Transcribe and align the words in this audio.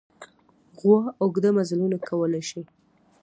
غوا 0.79 0.99
اوږده 1.21 1.49
مزلونه 1.57 1.97
کولی 2.07 2.41
شي. 2.49 2.61